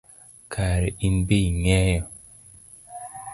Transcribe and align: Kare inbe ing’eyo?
Kare 0.53 0.87
inbe 1.07 1.37
ing’eyo? 1.49 2.01